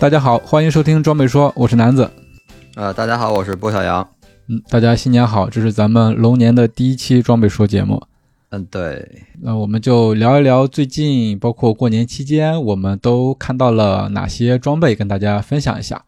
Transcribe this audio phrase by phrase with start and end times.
[0.00, 2.08] 大家好，欢迎收听装备说，我是南子。
[2.76, 4.08] 呃，大家好，我是波小杨。
[4.46, 8.00] 嗯，大家新年好，这是咱们龙年的第一期装备说节目。
[8.50, 9.26] 嗯，对。
[9.40, 16.00] 那我们就聊一聊最近，包括过年期间，我们都看到了哪些装备，跟大家分享一下。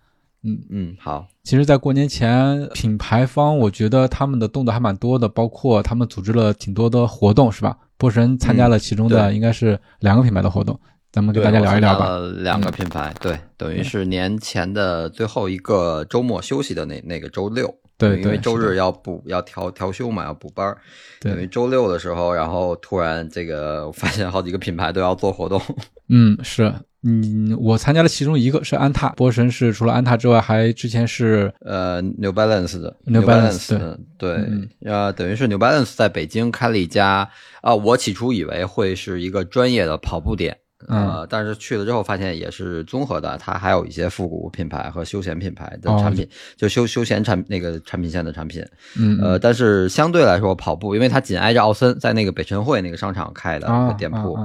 [0.45, 1.27] 嗯嗯，好。
[1.43, 7.77] 其实，在过年前，品牌方我觉得他们的动作还蛮多的，包括他们组织了挺多的活动，是吧？
[7.99, 10.79] 波神参加了其中的，应该是两个品牌的活动。
[11.13, 12.19] 咱们跟大家聊一聊吧。
[12.37, 20.79] 两个品牌，对，等于是年前的最后一个周末休息的那那个周六，对，因为周日要补要调调休嘛，要补班儿。
[21.19, 25.61] 等于周六的时候，然后突然这个发现好几个品牌都要做活动。
[26.09, 34.45] 嗯，是，嗯，我参加了其中一个是安踏，波神是除了安踏之外，还之前是呃 New Balance 的 New Balance，对，
[34.85, 37.29] 呃，等于是 New Balance 在北京开了一家
[37.63, 40.57] 啊，我起初以为会是一个专业的跑步店。
[40.89, 48.65] 呃，但是去了之后发现也是综合的，它还有一些复古品牌和休闲品牌的产品，就休休闲产那个产品线的产品。
[48.99, 54.39] 嗯，呃，但是相对来说跑步，因为它紧挨着奥森，在那个北辰汇那个商场开的店铺，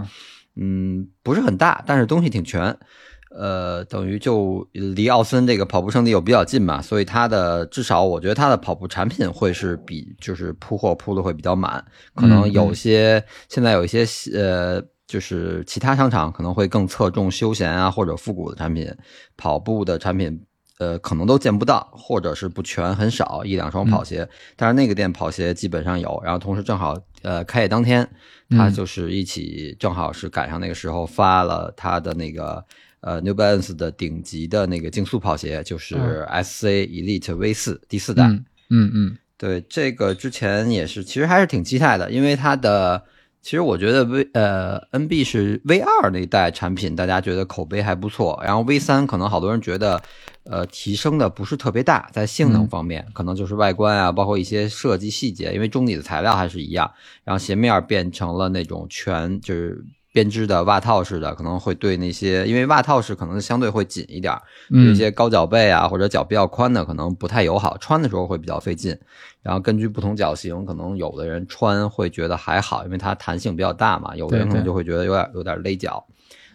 [0.58, 2.78] 嗯，不是很大，但是东西挺全。
[3.32, 11.84] 呃，等于就离奥森这个跑步圣地又比较近嘛，所以它的至少我觉得它的跑步产品会是比就是铺货铺的会比较满，
[12.14, 14.06] 可能有些现在有一些
[14.38, 14.84] 呃。
[15.08, 18.92] 就是其他商场可能会更侧重休闲啊或者复古的产品，
[19.38, 20.42] 跑步的产品，
[20.80, 24.28] 呃，可能都见不到，或者是不全，很少一两双跑鞋。
[24.56, 28.08] 但是那个店跑鞋基本上有，然后同时正好，呃，开业当天，
[28.50, 32.66] 他就是一起正好是赶上那个时候发了他的那个
[33.02, 35.96] 呃 New Balance 的顶级的那个竞速跑鞋，就是
[36.44, 38.24] SC Elite V 四第四代。
[38.72, 43.04] 嗯嗯，对，这个之前也是，其实还是挺期待的，因为它的。
[43.46, 48.42] 其实我觉得 V 呃 NB 是 V 二那一代产品，大家觉得口碑还不错。
[48.44, 50.02] 然后 V 三可能好多人觉得，
[50.46, 56.92] 呃，提升的不是特别大，在性能方面，可能就是外观啊，包括一些设计细节，因为中底的材料还是一样。
[57.24, 59.86] 然后鞋面变成了那种全就是。
[60.16, 64.34] 编织的袜套式的可能会对那些，因为袜套式可能相对会紧一点，
[64.70, 68.98] 对一些高脚背啊或者脚比较宽的可能不太友好，穿的时候会比较费劲。
[69.44, 76.06] 然后根据不同脚型，可能有的人穿会觉得还好，因为它弹性比较大嘛，有的人可能就会觉得有点有点勒脚。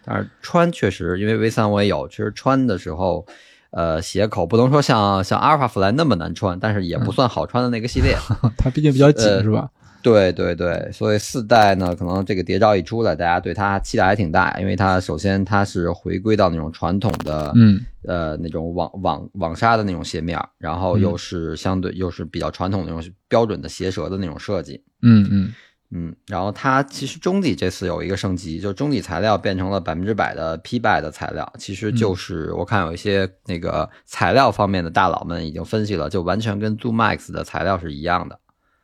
[0.03, 3.27] 但是穿确实，因为 V 三我也有，其实穿的时候，
[3.69, 8.17] 呃，鞋口不能说像像阿尔法 Fly 那么难穿，但是也不算好穿的那个系列。
[8.57, 9.69] 它毕竟比较紧，是吧？
[10.01, 25.53] 对对对，所以四代呢，可能这个谍照一出来，大家对它期待还挺大，因为它首先它是回归到那种传统的，嗯，呃，那种网网网纱的那种鞋面，然后又是相对又是比较传统那种标准的鞋舌的那种设计，嗯嗯。
[25.93, 38.39] 嗯，然后它其实中底这次有一个升级，就中底材料变成了百分之百的 P 拜的材料，其实就是我看有一些那个材料方面的大佬们已经分析了，就完全跟 Zoom Max 的材料是一样的。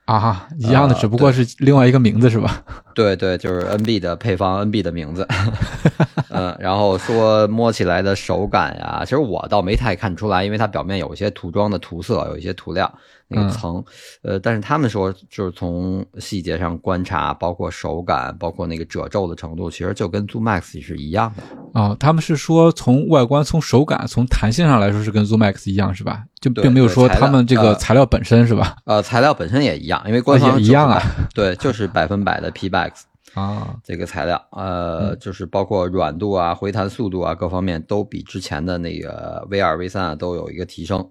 [0.07, 2.63] 啊，一样的，只不过是另外一个名字是吧？
[2.95, 5.27] 对对，就是 NB 的配方，NB 的名字。
[6.29, 12.91] 嗯，然后说摸起来的手感呀，其实我倒没太看出来，因为它表面有一些涂装的涂色，有一些涂料。
[13.29, 13.83] 那个层，
[14.21, 21.43] 呃，但是他们说，就是从细节上观察，包括手感，包括那个褶皱的程度，其实就跟 Zoom Max 是一样的。
[21.79, 26.23] 啊，他们是说从外观、从手感、从弹性上来说是跟 Zoom Max 一样，是吧？
[26.39, 28.77] 就并没有说他们这个材料本身是吧？
[28.85, 31.01] 呃，材料本身也一样，因为官方一样啊。
[31.33, 32.91] 对，就是百分百的 P Max
[33.33, 41.07] 啊，这个材料，呃，就是包括软度啊、回弹速度啊各方面都比之前的那个 V 二、V 三啊都有一个提升。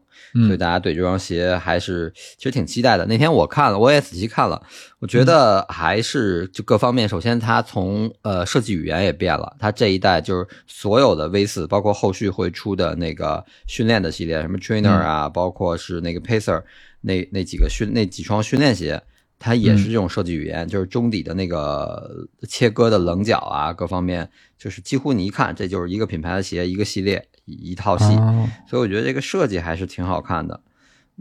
[0.47, 3.05] 所以大家对这双鞋还是其实挺期待的。
[3.05, 4.61] 那天我看了，我也仔细看了，
[4.99, 16.63] 我觉得还是就各方面，首先它从呃设计语言也变了，它这一代就是所有的 V 四，包括后续会出的那个训练的系列，什么 Trainer 啊，包括是那个 Pacer
[17.03, 19.01] 那那几个训那几双训练鞋。
[19.39, 24.29] 它也是这种设计语言，就是中底的那个切割的棱角啊，各方面
[24.59, 28.05] 就是几乎你一看，这就是一个品牌的鞋，一个系列，一套系。
[28.67, 30.61] 所以我觉得这个设计还是挺好看的。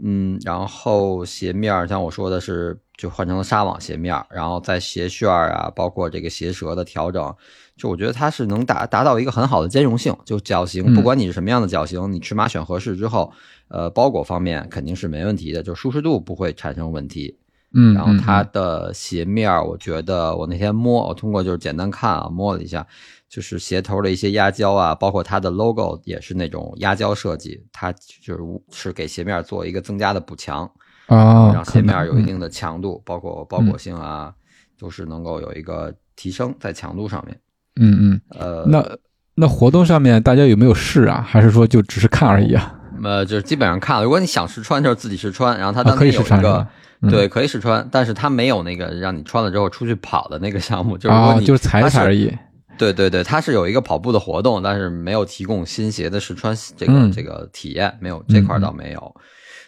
[0.02, 7.34] 嗯，然后鞋面像我说的是，就换成了纱网鞋面，然后在鞋楦啊，包括这个鞋舌的调整，
[7.78, 10.14] 就我觉得它是能达达到一个很好的兼容性。
[10.24, 13.32] 就脚型，不管你是什么样的脚型，你尺码选合适之后，
[13.68, 17.38] 呃，包裹方面肯定是没问题的，就舒适度不会产生问题。
[17.76, 22.84] 嗯，然后它的鞋面，我觉得我那天摸，我通过就是简单看啊，摸了一下。
[23.28, 28.40] 就是鞋头的一些压胶啊，包括它的 logo 也是那种压胶设计，它就是
[28.70, 30.62] 是给鞋面做一个增加的补强
[31.06, 34.32] 啊，让鞋面有一定的强度，包括包裹性啊，
[34.78, 37.36] 都是能够有一个提升在强度上面。
[37.80, 38.96] 嗯嗯，呃，那
[39.34, 41.20] 那活动上面大家有没有试啊？
[41.20, 42.78] 还是说就只是看而已啊？
[43.02, 44.04] 呃，就是基本上看了。
[44.04, 46.66] 如果你想试穿，就是自己试穿，然后它当天有一个
[47.02, 52.32] 对可以试穿，但是它没有那个让你穿了之后出去跑的那个项目，就是说你就是踩踩而已。
[52.78, 59.14] 对对对，它是有一个跑步的活动，但是没有提供新鞋的试穿这个这个体验，没有这块倒没有。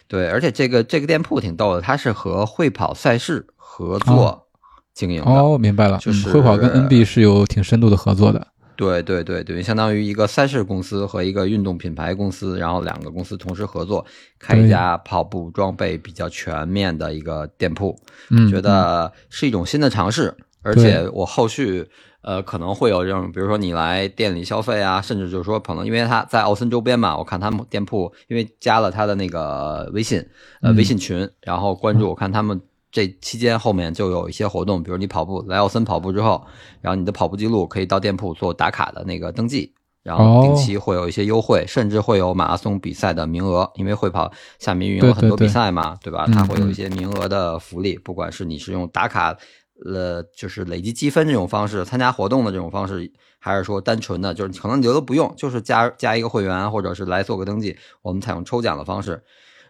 [0.07, 4.47] 对，而且这个这个店铺挺逗的，它是和会跑赛事合作
[4.93, 5.31] 经营的。
[5.31, 8.45] 哦，明白了，就是会跑跟 NB 是有挺深度的合作的。
[8.79, 14.05] 对对对对，相当于一个赛事公司和一个运动品牌公司，然后两个公司同时合作，
[14.39, 17.93] 开一家跑步装备比较全面的一个店铺。
[18.29, 21.85] 嗯，觉得是一种新的尝试，而且我后续。
[22.21, 30.21] 呃，可能会有这种，比如说你来店里消费啊，甚至就是说，可能因为他在奥森周边嘛，我看他们店铺，因为加了他的那个微信，
[30.61, 32.59] 呃，微信群，然后关注，我看他们
[32.91, 36.45] 这期间后面就有一些活动，比如你跑步来奥森跑步之后，
[36.81, 46.27] 然后你的跑步记录可以到店铺做打卡的那个登记，然后定期会有一些优惠，甚至会有马拉松比赛的名额，因为会跑下面运营了很多比赛嘛，对吧？
[46.33, 49.37] 它会有一些名额的福利，不管是你是用打卡。
[49.85, 53.09] 呃，就是累积积分这种方式，参加活动的这种方式，
[53.39, 59.23] 还是说单纯的，就是可能你觉得不用，就是加加一个会员，或者是来做个登记，我们采用抽奖的方式。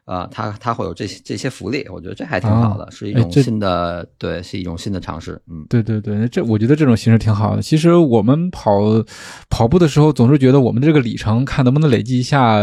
[0.10, 5.40] 啊，它它会有这些这些福利，我觉得这还挺好的，是一种新的对，是一种新的尝试。
[5.48, 7.62] 嗯，对对对，这我觉得这种形式挺好的。
[7.62, 8.72] 其实我们跑
[9.52, 12.60] 跑步的时候，总是觉得我们这个里程看能不能累积一下，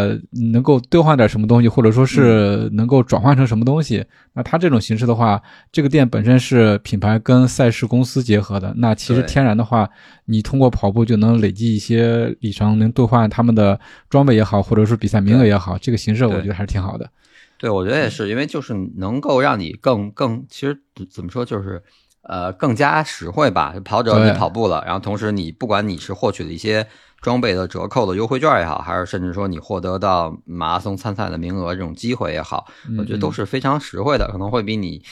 [0.52, 4.04] 能够兑换点什么东西，或者说是能够转换成什么东西。
[4.32, 5.40] 那它这种形式的话，
[5.70, 9.88] 这个店本身是品牌跟赛事公司结合的，那其实天然的话，
[10.24, 13.78] 你通过跑步就能累积一些里程，能兑换他们的
[14.10, 17.08] 装备也好，或者说比赛名额也好，这个形式我觉得还是挺好的。
[17.58, 20.78] 对，我觉得也是，因为就是能够让你更更，其实
[21.10, 21.82] 怎么说，就是
[22.22, 23.74] 呃更加实惠吧。
[23.84, 26.86] 跑者你跑步了，然后同时你不管你是获取了一些
[27.20, 32.66] 装备的折扣的优惠券也好，还是甚至说你获得到马拉松参赛的名额这种机会也好，
[32.98, 35.02] 我觉得都是非常实惠的，可能会比你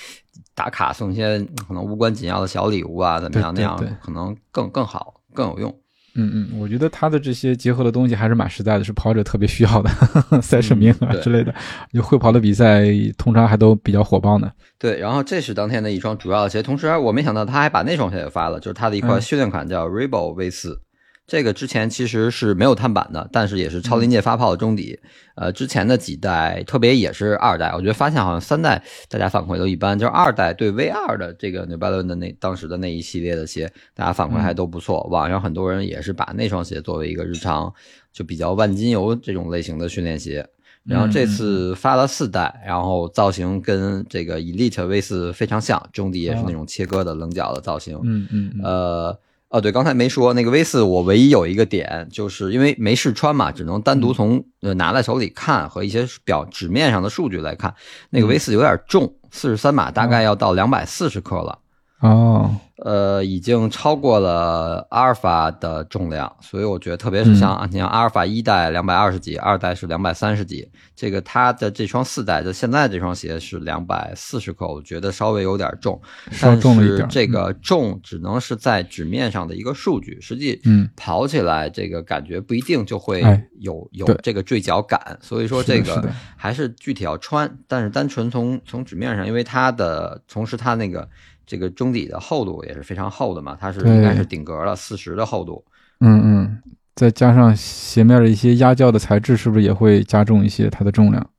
[0.55, 5.75] 打卡送一些可能无关紧要的小礼物啊怎么样那样可能更更好更有用。
[6.17, 9.91] 嗯嗯，我觉得他的这些结合的东西还是蛮实在的，是跑者特别需要的
[10.41, 11.53] 赛事名额之类的。
[11.93, 12.85] 就会跑的比赛
[13.19, 14.51] 通常还都比较火爆呢。
[14.79, 20.81] 对，然后这是当天的一双主要的鞋，同时我没想到他还把那双鞋也发了，就是他的一款训练款叫 Rebel V 四。
[21.27, 25.01] 这个之前其实是没有碳板的，但是也是超临界发泡的中底。
[25.37, 35.03] 呃，之前的几代，特别也是二代，我觉得发现好像三代大家反馈都一般，就是二代对 V 二的这个 New Balance 的那当时的那一系列的鞋，大家反馈还都不错。
[35.05, 37.73] 网上很多人也是把那双鞋作为一个日常
[38.13, 40.47] 就比较万金油这种类型的训练鞋。
[40.85, 47.99] 然后这次发了四代，然后造型跟这个 Elite V 四非常像，中底也是那种切割的棱角的造型。
[48.05, 49.19] 嗯嗯，呃。
[49.55, 57.73] 哦，对，刚才没说那个 V 四，我唯一有一个点，就是因为没试穿嘛，只能单独从呃拿在手里看和一些表纸面上的数据来看，
[58.11, 61.61] 那个 V 四有点重，四十三码大概要到两百四十克了。
[62.05, 75.99] 哦，呃，已经超过了阿尔法的重量，所以我觉得，特别是像你像阿尔法一代两百二十几，二代是两百三十几，这个它的这双四代的现在这双鞋是两百四十克，我觉得稍微有点重，
[76.31, 77.09] 稍重了一点。
[77.09, 80.61] 这个重只能是在纸面上的一个数据，实际
[80.95, 83.23] 跑起来这个感觉不一定就会
[83.61, 86.07] 有有这个坠脚感，所以说这个
[86.37, 87.51] 还是具体要穿。
[87.67, 91.09] 但是单纯从从纸面上，因为它的同时它那个。
[91.47, 95.65] 这个中底的厚度也是非常厚的嘛，它是应该是顶格了四十的厚度。
[96.01, 96.63] 嗯嗯，
[96.95, 101.31] 再加上鞋面的一些压胶的材质，是不是也会加重一些它的重量？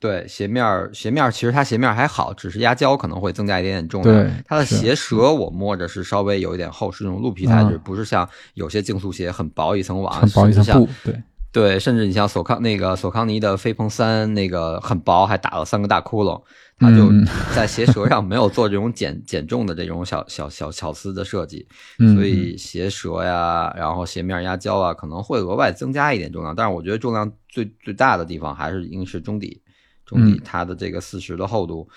[0.00, 4.14] 对，鞋面鞋面其实它鞋面还好，只是压胶可能会增加一点点重量。
[4.14, 10.88] 对，它的鞋舌我摸着是稍微有一点厚，是那种鹿皮材质，不是像有些竞速鞋很薄一层网，很薄一层布。
[11.02, 11.22] 对
[11.52, 16.42] 对，甚至你像索康那个索康尼的飞鹏三，那个很薄，还打了三个大窟窿。
[16.78, 17.10] 它就
[17.54, 21.66] 在鞋舌上没有做这种减 减重的这种小小小巧思的设计，
[22.14, 26.54] 所以鞋舌呀，然后鞋面压胶啊，可能会额外增加一点重量。
[26.54, 29.62] 但是我觉得重量最最大的地方还是应该是中底，
[30.04, 31.88] 中底它的这个四十的厚度，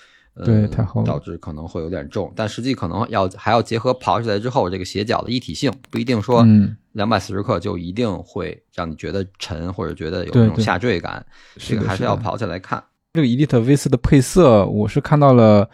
[0.46, 2.32] 对，太厚，导致可能会有点重。
[2.36, 6.46] 但实际可能要还要结合跑起来之后这个鞋脚的一体性，不一定说
[6.92, 11.26] 两百四十克就一定会让你觉得沉或者觉得有那种下坠感，
[11.58, 12.84] 这个还是要跑起来看。
[13.18, 15.68] 这个 Elite V 四的配色，我是看到了，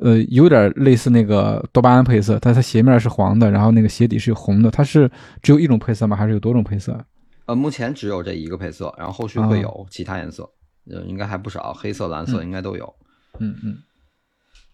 [0.00, 4.68] 呃，有点类似那个多巴胺配色，但它鞋面是黄的，然后那个鞋底是红的。
[4.68, 5.08] 它是
[5.40, 6.16] 只有一种配色吗？
[6.16, 6.98] 还是有多种配色？
[7.46, 10.42] 呃，目前只有这一个配色，然后后续会有其他颜色，
[10.90, 12.92] 呃，应该还不少，黑色、蓝色应该都有。
[13.38, 13.78] 嗯嗯，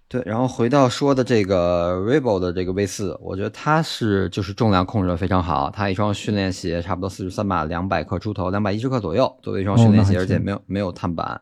[0.08, 0.22] 对。
[0.24, 11.38] 然后回到说的这个 Reebok 的这个 V 四，我觉得它是就是重量控制的非常好，它一双训练鞋差不多四十三码，两百克出头，两百一十克左右，作为一双训练鞋，而且没有没有碳板。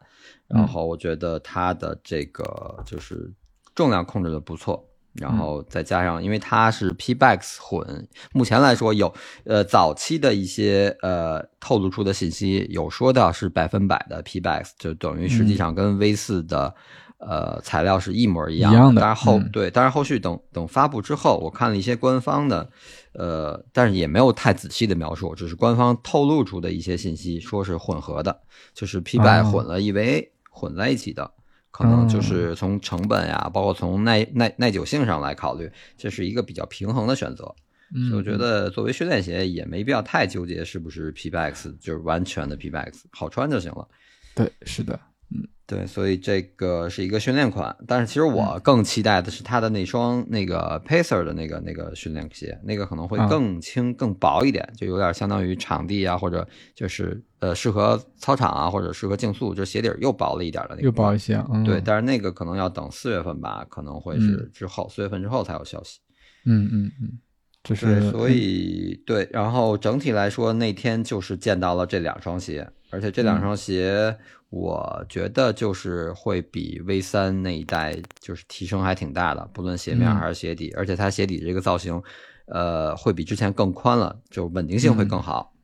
[0.53, 3.33] 然后我觉得它的这个就是
[3.75, 9.13] 重量控制的不错，然后再加上因为它是 P Bax 混，目前来说有
[9.45, 16.75] 呃早期的一些呃透露出的信息有说到是百分百的 P Bax，就等于实际上跟 V 四的
[17.19, 19.01] 呃材料是一模一样的。
[19.01, 22.69] 但是后对，但是后续等等发布之后，我看了一些官方的
[23.15, 28.41] 呃，但是也没有太仔细的描述，只是官方透露出的一些信息，说是混合的，
[28.75, 30.32] 就是 P Bax 混了 EVA。
[30.53, 31.29] 混在一起的，
[31.73, 37.45] 可能就是从成本呀，包括从耐耐耐久性上来考虑，这是一个比较平衡的选择。
[37.93, 43.89] 所以我觉得作为训练鞋也没必要太纠结是不是 P X，就是完全的 P X，好穿就行了。
[44.35, 44.99] 对，是的。
[45.35, 60.83] 嗯，对，所以这个是一个训练款，但是其实我更期待的是它的那双那个 Pacer 的那个那个训练鞋，那个可能会更轻更薄一点，就有点相当于场地啊，或者就是呃适合操场啊，或者适合竞速，就鞋底又薄了一点的那个。
[60.83, 66.01] 又薄一些，对，但是那个可能要等四月份吧，可能会是之后四月份之后才有消息。
[66.45, 67.19] 嗯嗯嗯，
[67.63, 74.17] 这是所以对，然后整体来说那天就是见到了这两双鞋，而且这两双鞋。
[74.53, 82.03] 我觉得就是会比 V 三那一代就是提升还挺大的，不论鞋面还是鞋底，而且它鞋底这个造型，
[82.49, 85.55] 呃，会比之前更宽了，就稳定性会更好。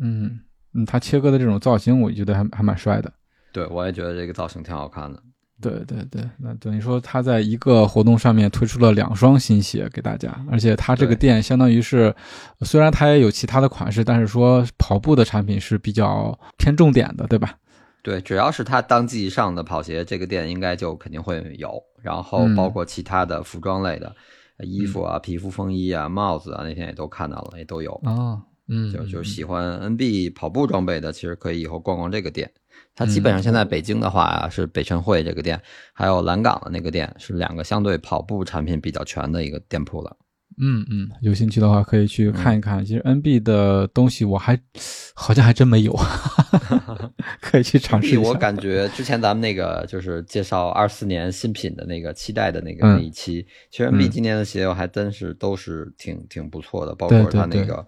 [0.00, 0.38] 嗯
[0.74, 3.12] 嗯，它切割的这种造型，我觉得还还蛮帅的。
[3.50, 5.20] 对，我也觉得这个造型挺好看的。
[5.60, 12.14] 对对对，那等于说他在一个活动上面推出了两双新鞋给大家，而且他这个店相当于是，
[12.60, 17.54] 虽然他也有其他的款式，但是说跑步的产品是比较偏重点的，对吧？
[18.02, 21.82] 对，只要是他当季上的跑鞋，这个店应该就肯定会有。
[22.02, 24.14] 然后包括其他的服装类的
[24.58, 28.40] 衣服啊、皮肤风衣啊、帽子啊，那天也都看到了，也都有啊。
[28.68, 32.50] 嗯，就就喜欢 NB 跑步装备的，其实可以以后逛逛这个店。
[32.94, 35.60] 它基本上现在北京的话啊，是北辰汇这个店，
[35.92, 40.16] 还有蓝港的那个店，是两个相对跑步产品比较全的一个店铺了。
[40.58, 42.82] 嗯嗯，有兴趣的话可以去看一看。
[42.82, 44.58] 其实 NB 的东西我还
[45.14, 45.94] 好像还真没有，
[47.42, 48.28] 可以去尝试一下。
[48.30, 57.86] 我感觉之前咱们那个就是介绍二四年新品的那个期待的那个那一期，其实 NB 今年的鞋我还真是都是挺挺不错的，包括它那个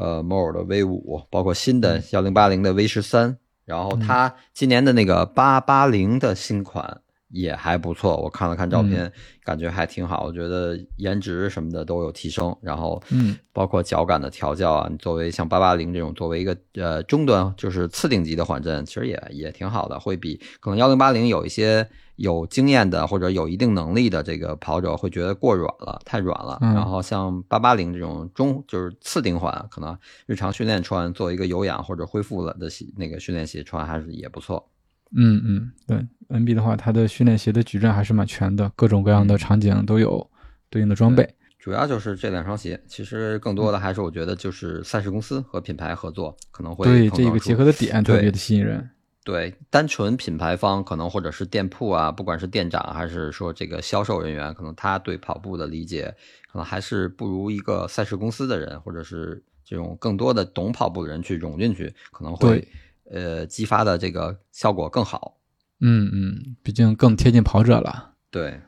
[0.00, 7.02] 呃 More 的 V 五，包括新的幺零八零的 V 十三，然后它今年的那个八八零的新款。
[7.30, 9.10] 也还不错，我看了看照片，
[9.44, 10.24] 感觉还挺好。
[10.24, 26.58] 我觉得颜值什么的都有提升，然后，嗯，包括脚感的调教啊，作为像八八零这种作为一个呃中端，就是次顶级的缓震，其实也也挺好的，会比可能幺零八零有一些有经验的或者有一定能力的这个跑者会觉得过软了，太软了。
[26.60, 29.96] 然后像八八零这种中就是次顶缓，可能
[30.26, 34.68] 日常训练穿，做一个有氧或者恢复了的那个训练鞋穿还是也不错。
[35.12, 36.06] 嗯嗯，对
[36.38, 40.30] ，NB 的话，它的训练鞋的矩阵还是蛮全的，各种各样的场景都有
[40.68, 41.28] 对应的装备。
[41.58, 48.88] 主要就是这两双鞋，其实更多的还是我觉得就是赛事公司和品牌合作可能会对这个结合的点特别的吸引人。
[49.24, 56.14] 对，单纯品牌方可能或者是店铺啊，不管是店长还是说这个销售人员，可能他对跑步的理解
[56.50, 62.66] 可能还是不如一个赛事公司的人，或者是这种更多的懂跑步的人去融进去，可能会。
[63.10, 65.36] 呃，激发的这个效果更好。
[65.80, 68.10] 嗯嗯，毕竟更贴近跑者了。
[68.30, 68.60] 对，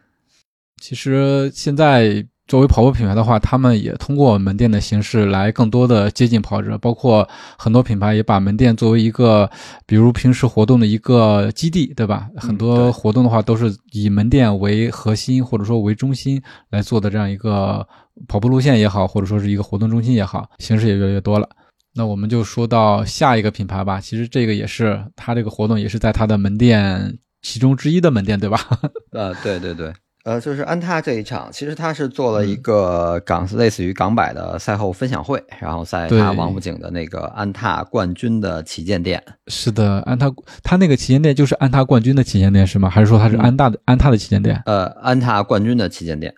[0.81, 9.49] 其实现在作为跑步品牌的话，他们也通过门店的形式来更多的接近跑者，包括很多品牌也把门店作为一个，
[9.87, 12.29] 比如平时活动的一个基地，对吧？
[12.37, 17.87] 很多活动的话都是以门店为核心或者说为中心来做的这样一个
[18.27, 21.49] 跑步路线也好，或者说是一个活动中心也好，形式也越来越多了。
[21.95, 24.01] 那我们就说到下一个品牌吧。
[24.01, 28.59] 其实这个也是，它这个活动也是在它的门店其中之一的门店，对吧？
[29.13, 29.93] 呃，对对对，
[30.25, 39.23] 呃，就是安踏这一场，其实他是做了一个港，类似于港百的赛后分享会，然后在他王府井的那个安踏冠军的旗舰店。
[39.49, 40.33] 是的，安踏
[40.63, 42.89] 他那个旗舰店就是安踏冠军的旗舰店是吗？
[42.89, 44.63] 还是说他是安大的安踏的旗舰店？
[44.65, 46.33] 呃，安踏冠军的旗舰店。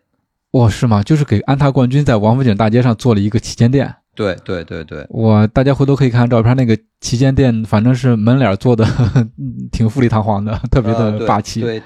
[0.50, 1.02] 哦，是吗？
[1.02, 3.94] 就是给安踏冠军在王府井大街上做了一个旗舰店。
[4.14, 8.86] 对对对对，我大家回头可以看看照片，那个旗舰店反正是门脸做的
[9.72, 11.60] 挺富丽堂皇的，特别的霸气。
[11.60, 11.82] 对。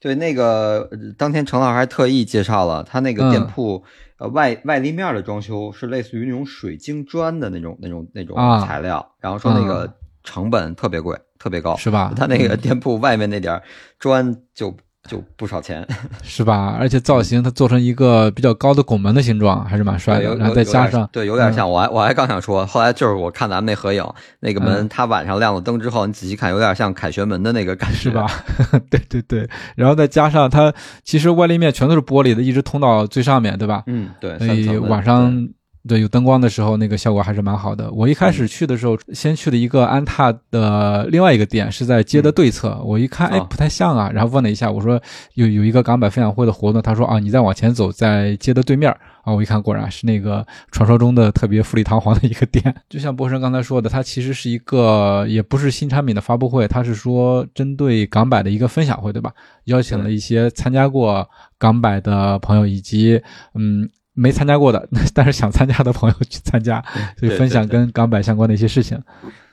[0.00, 3.80] 对，那个当天程老师还特意介绍了他那个店铺，
[4.18, 8.36] 呃，外外立面的装修是类似于那种水晶砖的那种、那种、那种
[8.66, 9.88] 材料，然后说那个
[10.24, 12.12] 成本特别贵，特别高，是吧？
[12.16, 13.62] 他那个店铺外面那点
[14.00, 14.76] 砖就。
[15.08, 15.86] 就不少钱，
[16.22, 16.76] 是吧？
[16.78, 20.36] 而且造型它做成一个比较高的拱门的形状，还是蛮帅的。
[20.36, 21.68] 然后再加上，对，有点像。
[21.68, 24.04] 我还我还刚想说，后来就是我看咱们那合影，
[24.40, 28.26] 那个门它晚上亮了灯之后，你仔细看，有点像凯旋门的那个感觉，是吧？
[28.88, 29.48] 对对对。
[29.74, 33.82] 然后再加上它其实外立面全都是玻璃的，一直通到最上面对吧？
[33.86, 34.38] 嗯，对。
[34.38, 35.48] 所以晚上。
[35.88, 37.90] 对，有灯光的时候，那个效果还是蛮好的。
[37.90, 42.80] 我一开始去的时候，先去了一个安踏的另外一个店，是在街的对侧。
[42.84, 44.08] 我一看，哎，不太像啊。
[44.14, 45.02] 然后问了一下，我说
[45.34, 48.92] 有有一个港百分享会的活动，他说啊，你再往前走，在街的对面
[49.24, 49.32] 啊。
[49.32, 52.72] 我一看，果然是那个传说中的特别富丽堂皇的一个店。
[52.88, 59.32] 就像博神刚才说的，它其实是一个也不是新产品的发布会，它是说针对港百的一个分享会，对吧？
[59.64, 63.20] 邀请了一些参加过港百的朋友，以及
[63.54, 63.90] 嗯。
[64.14, 66.82] 没参加过的， 但是想参加的朋友去参加，
[67.18, 69.02] 所以分享跟港百相关的一些事情。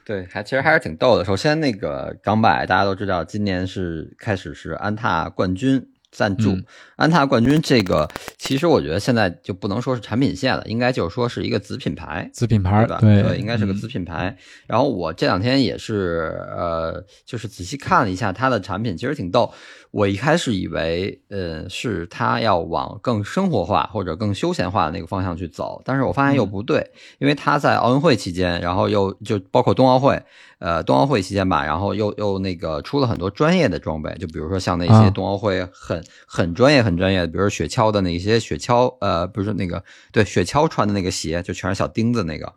[0.05, 1.25] 对，还其实还是挺逗的。
[1.25, 5.87] 首先，那个港百大家都知道，今年是开始是安踏冠军。
[6.11, 6.57] 赞助
[6.95, 14.35] 安踏冠军这个，其实我觉得现在就不能说是产品线了，应该就是说是一个子品牌，子品牌对对，应该是个子品牌。
[14.65, 19.53] 然后我这两天也是呃，就是仔细看了一下它的产品，其实挺逗。
[19.91, 30.21] 我一开始以为呃是他要往更生活化或者更休闲化的那个方向去走，但是我发现又不对，因为他在奥运会期间，然后又就包括冬奥会。
[30.59, 39.81] 呃，冬奥会期间吧，然后又又那个出了很多专业的装备，就比如说像那些冬奥会很很专业很专业的，比如雪橇的那些雪橇，呃，不是那个
[40.11, 42.53] 对雪橇穿的那个鞋，就全是小钉子那个，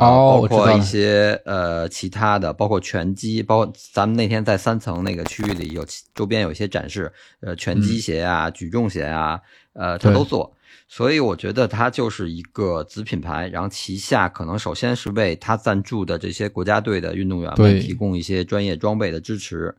[0.00, 9.40] 啊，包括一些呃其他的，包括拳击，包括咱们那天在三层那个区域里有周边有一些展示，呃，拳击鞋啊，举重鞋啊，
[9.74, 10.52] 呃，他都做。
[10.88, 19.72] 所以我觉得它就是一个子品牌，然后旗下可能首先是为他赞助的这些国家队的运动员们提供一些专业装备的支持，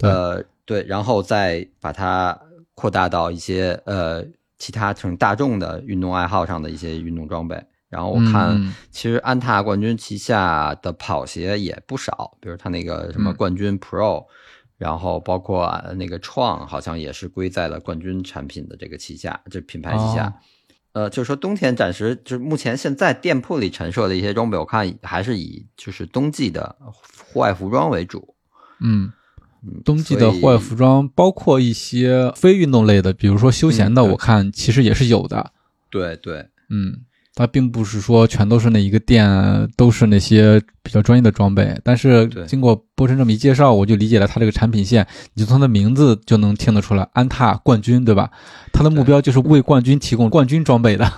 [0.00, 2.36] 呃，对，然后再把它
[2.74, 4.24] 扩大到一些呃
[4.58, 7.56] 其他成大众的运动爱好上的一些运动装备。
[7.90, 14.24] 然后我看，其实安踏冠军旗下的跑鞋也不少，比如它那个什么冠军 Pro。
[14.78, 20.32] 然后包括那个创，好像也是归在了冠军产品的这个旗下，这品牌旗下。
[20.92, 28.34] 呃，就是说冬天暂时就是目前现在店铺里陈设的一些装备，我看还是以就是冬季的户外服装为主。
[28.80, 29.12] 嗯，
[29.84, 35.52] 冬季的户外服装包括一些非运动类的，比如说休闲的，我看其实也是有的。
[35.90, 37.00] 对对，嗯。
[37.34, 39.26] 它并不是说全都是那一个店
[39.76, 45.06] 都是那些比较专业的装备，但是经过波神这么一介绍，我就理解了它这个产品线。
[45.34, 48.30] 你从它的名字就能听得出来，安踏冠军，对吧？
[48.72, 51.10] 它的目标就是为冠军提供冠军装备的。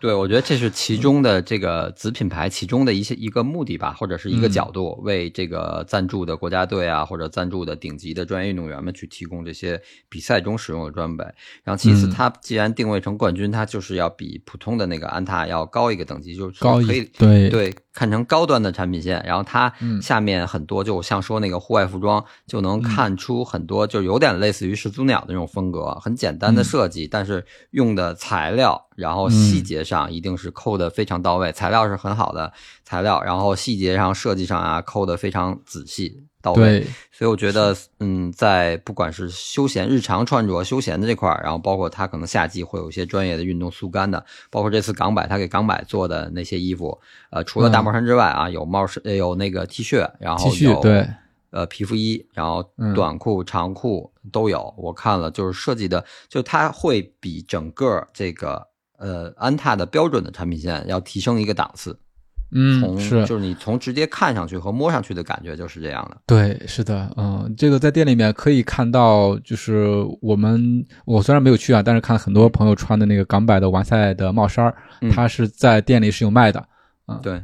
[0.00, 11.24] 对，我觉得这是其中的这个子品牌其中的一些一个目的吧，或者是一个角度，为这个赞助的国家队啊，或者赞助的顶级的专业运动员们去提供这些比赛中使用的装备。
[11.64, 15.63] 然后其次，它既然定位成冠军，它就是要比普通的那个安踏要。
[15.64, 19.24] 要高一个等级，就是可以对对看成高端的产品线。
[19.24, 32.52] 然后它下面很多，就像说那个户外服装，就能看出很多，就有点类似于始祖鸟的那种风格，很简单的设计，但是用的材料，然后细节上一定是扣的非常到位，材料是很好的
[32.84, 36.24] 材料，然后细节上设计上啊扣的非常仔细。
[36.44, 51.06] 到位，所以我觉得，嗯，在不管是休闲、日常穿着、休闲的这块儿，然后包括它可能夏季会有一些专业的运动速干的，包括这次港百它给港百做的那些衣服，呃，除了大帽衫之外啊，有帽衫，有那个 T 恤，然后有对，
[51.50, 54.72] 呃，皮肤衣，然后短裤、长裤都有。
[54.76, 58.66] 我看了，就是设计的，就它会比整个这个
[58.98, 61.98] 呃安踏的标准的产品线要提升一个档次。
[62.56, 66.18] 嗯，是，就是你从直接看上去和摸上去的感觉就是这样的。
[66.24, 74.76] 对，是的，嗯，这个在店里面可以看到，就是我们我虽然没有去啊，但是看很多朋友穿的那个港版的完赛的帽衫儿，
[75.10, 76.64] 它是在店里是有卖的。
[77.08, 77.42] 嗯，对，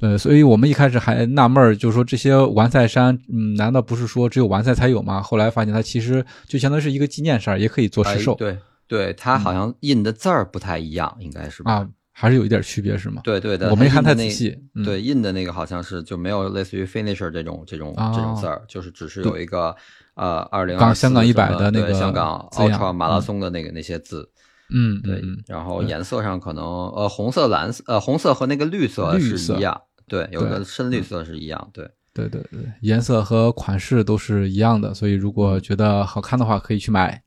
[0.00, 5.20] 对，所以我们一开始还纳闷儿，就是说这些完赛衫，嗯，难道不是说只有完赛才有吗？
[5.20, 8.34] 后来发现它其实就相当于是一个纪念衫，也可以做试售。
[8.34, 8.56] 对。
[8.86, 11.72] 对，它好像印的字儿不太一样，应该是吧？
[11.72, 13.20] 啊，还是有一点区别是吗？
[13.22, 14.58] 对对的，我没看太仔细。
[14.74, 19.76] 嗯对，印的那个好像是就没有类似于 finisher 这种这种哦这种字儿，就是只是有一个
[20.14, 24.26] 呃二零港香港一百的那个香港字样 Ultra 马拉松的那个那些字，
[24.74, 31.90] 嗯，对然后颜色上可能呃红色、蓝色呃红色和那个绿色是一样，对，有对个深绿色是一样，对。
[32.14, 35.32] 对对对，颜色和款式都是一样的，所以如嗯。
[35.32, 37.22] 果觉得好看的话，可以去买。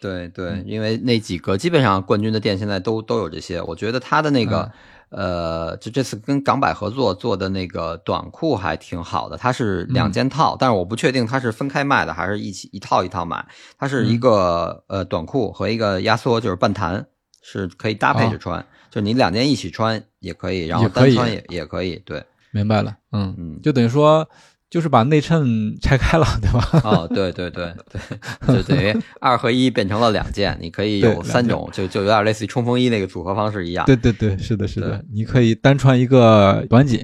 [0.00, 0.64] 对对，嗯。
[0.66, 4.62] 因为那几个基本上冠军的店现在都都有这些，我觉得他的那个。
[4.62, 4.70] 嗯
[5.08, 13.46] 呃，就这次跟港百合作做的那个短裤还挺好的，它是两件套，但是我不确定它是分开卖的还是一起一套一套买。
[13.78, 17.06] 它是一个、呃短裤和一个压缩，就是半弹，
[17.42, 21.96] 是可以搭配着穿，就是你两件一起穿也可以，然后单穿也也可以。
[22.04, 24.28] 对，明白了，嗯嗯就等于说
[24.76, 26.68] 就是把内衬拆开了，对吧？
[26.84, 33.86] 哦，对对对对，就等于二合一变成了两件，你可以有三种，就就有点类似于冲锋衣那个组合方式一样。
[33.86, 37.00] 对对对，是的，是的，你可以单穿一个短紧，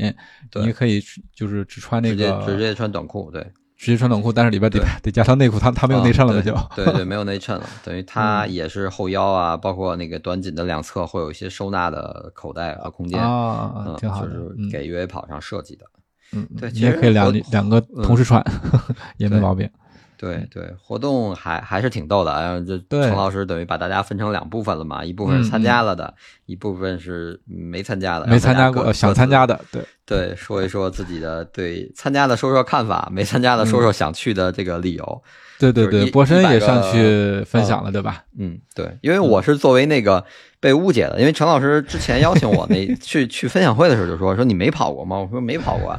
[0.56, 1.02] 你也可以
[1.34, 3.42] 就是只穿那直接个直接穿短裤，对。
[3.74, 15.84] 直接穿短裤，但是里边得得加条内裤，它它没有内衬了，那就啊对对对， 没有内衬了，等于它嗯也是后腰啊，包括那个短紧的两侧会有一些收纳的口袋啊空间，啊嗯，，挺好的，就是嗯给越野跑上设计的。
[15.96, 16.01] 嗯，
[16.32, 18.42] 嗯对其实你也可以两两个同时穿，
[19.18, 19.68] 也没毛病。
[20.16, 26.14] 对对，活动还还是挺逗的，然后这对陈老师等于把大家分成两部分了嘛，一部分是参加了的，
[26.46, 35.22] 一部分是没参加的，没参加过，想参加的，对，自对，说一说自己的对参加的说说看法，没参加的说说想去的这个理由。
[35.58, 38.24] 对对对，就是一波神100个也上去分享了，对吧？
[38.36, 40.24] 嗯，对，因为我是作为那个
[40.58, 45.18] 被误解的，因为陈老师之前邀请我那 去去分享会的时候就说说你没跑过吗？
[45.18, 45.96] 我说没跑过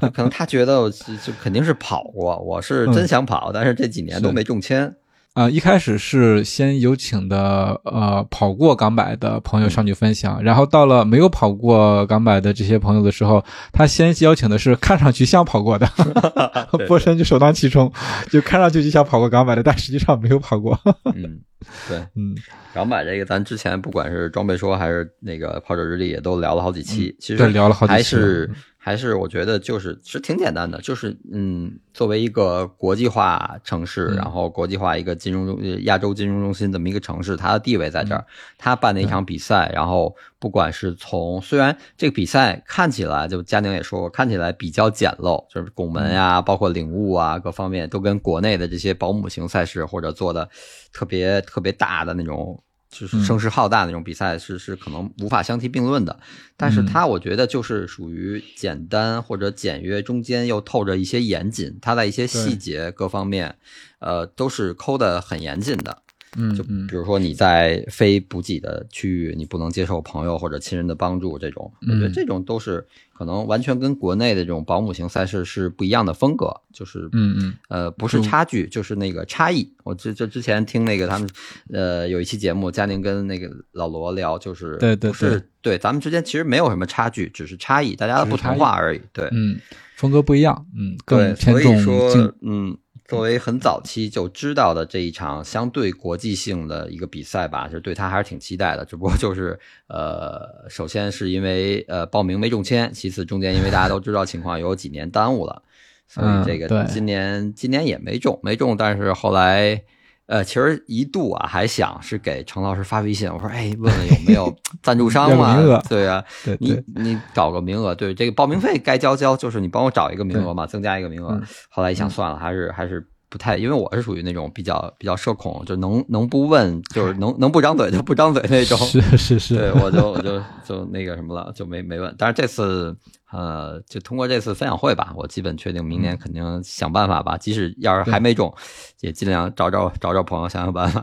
[0.00, 4.94] 可能他觉得就就肯定是跑过，我是真想跑，但是这几年都没中签。
[5.32, 15.88] 啊、一开始是先有请的呃跑过港百的朋友上去分享，然后到了没有跑过港百的这些朋友的时候，他先邀请的是看上去像跑过的，
[16.76, 17.90] 对波神就首当其冲，
[18.28, 20.78] 就看上去就像跑过港百的，但实际上没有跑过。
[21.14, 21.40] 嗯，
[21.88, 22.34] 对，嗯，
[22.74, 38.24] 港百这个咱之前不管是装备说还是那个跑者日历也都聊了好几期，其实聊了好几期还是了还是我觉得就是是挺简单的，就是嗯，作为一个国际化城市，嗯然后国际化一个金融中呃亚洲金融中心这么一个城市，它的地位在嗯这儿，
[38.56, 50.48] 它办的一场比赛，然后不管是从虽然这个比赛看起来就佳宁也说过，看起来比较简陋，就是拱门呀、嗯包括领悟啊各方面都跟国内的这些保姆型赛事或者做的
[50.90, 52.62] 特别特别大的那种。
[52.90, 53.24] 就是嗯。
[53.24, 56.18] 声势浩大的那种比赛是是可能无法相提并论的，
[56.56, 63.56] 但是它我觉得就是属于简单或者简约中间又透着一些严谨，它在一些细节各方面，
[64.00, 66.02] 呃，都是抠的很严谨的。
[66.32, 66.56] 就嗯。
[66.56, 72.12] 就比如说你在非补给的区域，你不能接受朋友或者亲人的帮助，这种，我觉得嗯。
[72.12, 77.54] 这种都是可能完全跟国内的这种保姆型赛事是不一样的风格，就是嗯嗯。
[77.68, 79.72] 呃，不是差距，就是那个差异。
[79.84, 81.28] 我这这之前听那个他们，
[81.72, 85.76] 呃，有一期节目，佳宁跟那个老罗聊，就是对对不是对。
[85.76, 89.00] 咱们之间其实没有什么差距，只是差异，大家的不同化而已。
[89.12, 89.58] 对，嗯，
[89.96, 92.76] 风格不一样，嗯，对，更偏重说，嗯，
[93.10, 98.84] 作为很早期就知道的这一场相对国际性的一个比赛吧，就对他还是挺期待的。
[98.84, 105.62] 只不过就是呃，首先是因为呃报名没中签，其次中间因为大家都知道情况有几年耽误了，
[106.06, 109.82] 所以这个今年、今年也没中，没中，但是后来。
[110.30, 115.82] 呃，其实一度啊，还想是给程老师发微信，我说，哎，问问有没有赞助商嘛名额？
[115.88, 116.24] 对啊，
[116.60, 121.32] 你对对，你找个名额，对这个报名费该交交，就是你帮我找一个名额嘛，增加一个名额。
[121.32, 128.76] 嗯后来一想算了，还是还是不太，因为我是属于那种比较比较社恐，就能能不问，就是能能不张嘴就不张嘴那种。
[128.84, 132.12] 是是是，对，我就我就就那个什么了，就没没问。
[132.18, 132.94] 但是这次
[133.30, 138.52] 呃，就通过这次分享会吧，我基本确定明年肯定想办法吧，即使要是还没中，
[139.00, 141.00] 也尽量找找找找朋友想想办法。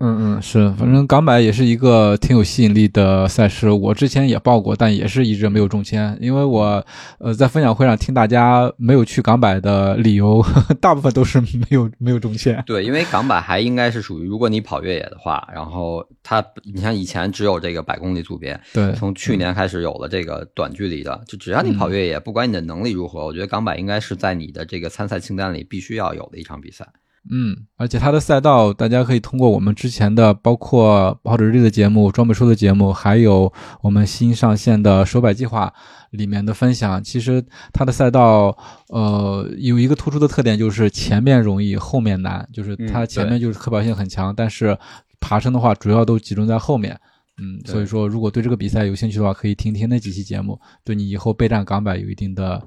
[0.00, 3.68] 嗯嗯，是，反正港百也是一个挺有吸引力的赛事。
[3.68, 6.86] 我之前也报过，但也是一直没有中签，因为我
[7.18, 10.40] 呃在分享会上听大家没有去港百的理由，
[10.80, 12.62] 大部分都是没有没有中签。
[12.64, 26.86] 对，因为港百还应该是属于，如果你跑越野的话，然后它，你像以前只有这个百公里组别，对，从去年开始有了这个短距离的，就只要你跑越野，不管你的能力如何，我觉得港百应该是在你的这个参赛清单里必须要有的一场比赛。
[27.30, 35.72] 嗯，而且它的赛道，大家可以通过我们之前的，包括跑者日历的节目、装备书的节目，还有我们新上线的手摆计划
[36.10, 38.56] 里面的分享，其实它的赛道，
[38.88, 44.78] 呃，有一个突出的特点，就是前面容易，后面难，就是它嗯前面就是可跑性很强，但是
[45.20, 46.98] 爬升的话，主要都集中在后面。
[47.40, 52.60] 嗯，所以说如果对这个比赛有兴趣的话，可以听听那几期节目，对你以后备战港百有一定的，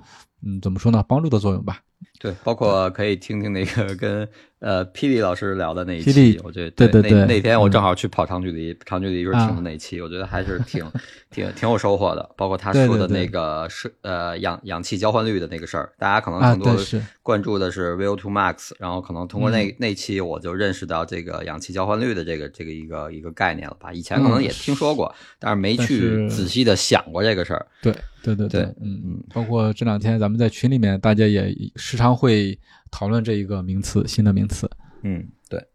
[0.45, 1.79] 嗯，怎么说呢，帮助的作用吧。
[2.19, 4.27] 对，包括可以听听那个 跟
[4.59, 10.85] 呃霹雳老师聊的那一期，我觉得对对对，那天我正好去跑长距离，长距离时候听的那一期，我觉得还是挺
[11.31, 12.29] 挺挺有收获的。
[12.37, 23.91] 包括他说的那个是呃氧氧气交换率的那个事儿，大家可能更多的关注的是 VO2 max，然后可能通过那那期我就认识到这个氧气交换率的这个这个一个一个概念了吧。
[23.91, 27.65] 以前可能也听说过，但是没去仔细的想过这个事儿。
[27.81, 27.91] 对
[28.23, 31.51] 对对对，嗯嗯，包括这两天咱们在群里面，大家也
[31.91, 32.57] 时常会。
[32.93, 34.69] 讨论这一个名词，新的名词。
[35.01, 35.65] 嗯，对，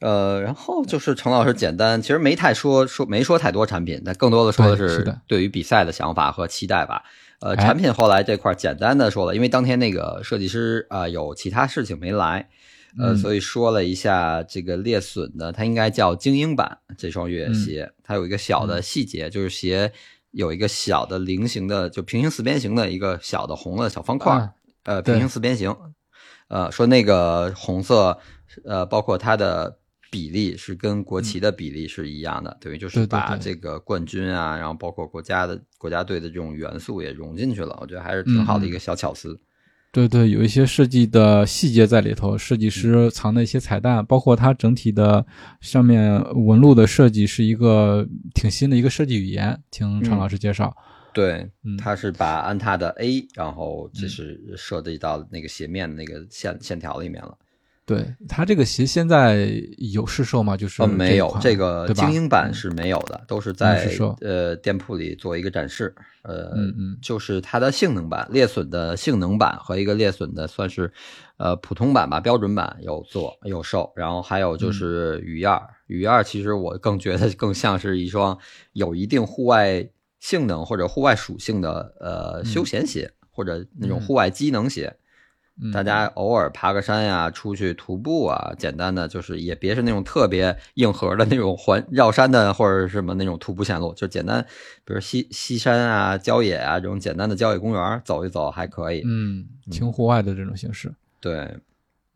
[0.00, 7.02] 呃，然后就是程老师简单，其实没太说说，没说太多产品，但更多的说的是对于比赛的想法和期待吧。
[7.40, 12.48] 呃，产品后来这块简单的说了，因为当天那个设计师啊有其他事情没来，
[12.98, 19.92] 呃，所以说了一下这个裂损的，它应该叫精英版这双越野鞋，它有一个小的细节，就是鞋
[20.30, 24.50] 有一个小的菱形的，就平行四边形的一个小的红的小方块，
[24.86, 25.72] 呃，平行四边形。
[26.48, 28.16] 呃，说那个红色，
[28.64, 29.78] 呃，包括它的
[30.12, 39.36] 比例是跟国旗的比例是一样的，等于就是把这个冠军啊，然后包括国家的国家队的这种元素也融进去了，我觉得还是挺好的一个小巧思。
[39.90, 45.26] 对对，有一些设计的细节在里头，设计师藏的一些彩蛋，包括它整体的
[45.60, 50.76] 上面纹路的设计是一个挺新的一个设计语言，听常老师介绍。
[51.16, 57.34] 对，它是把安踏的 A，然后就是设计到那个鞋面的那个线线条里面了。
[57.86, 59.48] 对，它这个鞋现在
[59.78, 60.58] 有试售吗？
[60.58, 63.88] 就是没有，这个精英版是没有的，都是在
[64.20, 65.94] 呃店铺里做一个展示。
[66.22, 70.92] 呃，嗯嗯，就是它的性能版，裂损的性能版和一个裂损的算是
[71.38, 78.36] 呃普通版吧，标准版有做有售，然后还有就是雨燕，雨燕其实我更觉得更像是一双
[78.74, 79.88] 有一定户外。
[80.26, 84.96] 性能或者户外属性的呃休闲鞋，或者那种户外机能鞋，
[85.72, 94.44] 大家偶尔爬个山呀，出去徒步啊，简单的就是也别是那种特别硬核的那种环绕山的或者什么那种徒步线路，就简单，
[94.84, 99.04] 比如西西山啊、郊野啊这种简单的郊野公园走一走还可以。
[99.06, 100.92] 嗯，轻户外的这种形式。
[101.20, 101.36] 对，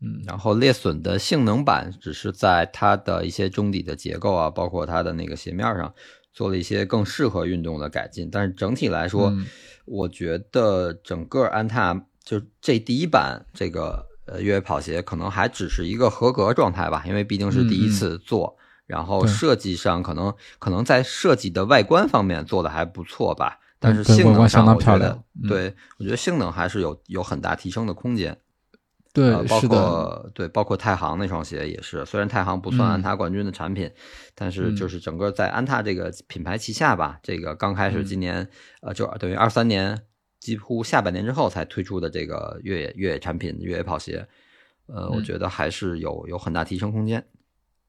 [0.01, 5.93] 嗯，然后猎隼的性能版只是在它的一些中底的结构啊，包括它的那个鞋面上。
[6.33, 9.33] 做了一些更适合运动的改进，但是整体来说，
[9.85, 28.37] 我觉得整个安踏就这第一版这个呃越野跑鞋可能还只是一个合格状态吧，因为毕竟是第一次做，然后设计上可能可能在设计的外观方面做的还不错吧，但是性能上我觉得，对我觉得性能还是有有很大提升的空间。
[29.13, 33.91] 对，包括对，包括太行那双鞋也是，虽然太行不算安踏冠军的产品，
[34.33, 38.47] 但是就是整个在安踏这个品牌旗下吧，这个刚开始今年，
[38.81, 39.99] 呃，就等于二三年，
[40.39, 44.25] 几乎下半年之后才推出的这个越野越野产品越野跑鞋，
[44.85, 47.21] 呃，我觉得还是有有很大提升空间。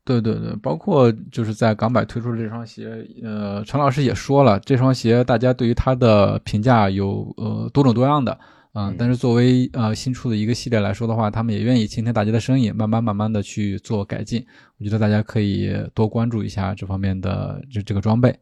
[0.05, 8.37] 对对对，包括就是在港百推出的这双鞋，呃，陈老师也说了，这双鞋大家对于它的评价有呃多种多样的。
[8.75, 14.45] 嗯，但是作为呃新出的一个系列来说的话，他们也愿意倾听大家的声音，慢慢慢慢的去做改进。
[14.79, 18.35] 我觉得大家可以多关注一下这方面的这这个装备。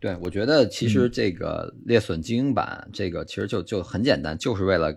[0.00, 4.92] 对，我觉得其实这个猎隼精英版这个其实就就很简单，就是为了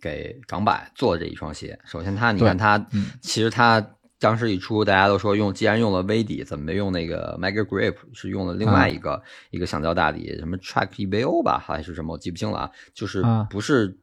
[0.00, 1.78] 给港版做这一双鞋。
[1.84, 2.78] 首先它，你看它，
[3.20, 3.84] 其实它。
[4.24, 7.94] 当时一出，大家都说用，既然用了微底，怎么没用那个 Mega Grip？
[8.14, 12.14] 是用了另外一个一个橡胶大底，什么 Track EVO 吧，还是什么？
[12.14, 12.70] 我记不清了啊。
[12.94, 13.94] 就是不是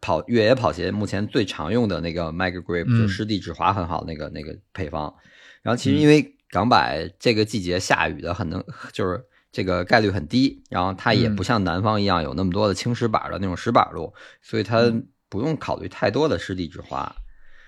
[0.00, 5.14] 跑越野跑鞋目前最常用的那个 Mega Grip，就湿地止滑很好那个那个配方。
[5.60, 14.10] 然后其实因为港百这个季节下雨的很能， 就是这个概率很低，然后它也不像南方一样有那么多的青石板的那种石板路，
[14.40, 14.90] 所以它
[15.28, 17.14] 不用考虑太多的湿地止滑。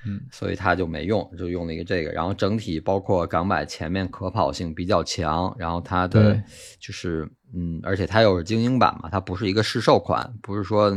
[0.06, 6.40] 嗯，所以它就没用，就用了一个这个，然后整体包括港版前面可跑性比较强，然后它的
[6.78, 10.96] 就是嗯，而且它又是精英版嘛，它不是一个试售款，不是说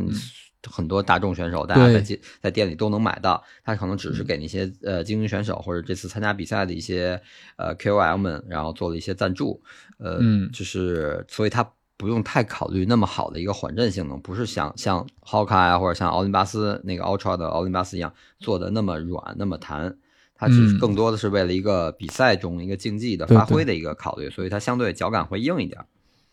[0.69, 7.19] 很多大众选手大家在店在店里都能买到，它可能只是给那些呃精英选手或者这次参加比赛的一些
[7.57, 9.61] 呃 KOL 们，然后做了一些赞助，
[9.97, 10.19] 呃，
[10.53, 11.67] 就是所以它。
[12.01, 19.95] 不用太考虑那么好的一个缓震性能，不是像像 Hoka 啊或者像奥林巴斯那个 Ultra 的奥林巴斯一样做的那么软那么弹，
[20.35, 25.79] 它其实更多的是为了一个比赛中一个竞技的发挥的一个考虑，所以它相对脚感会硬一点。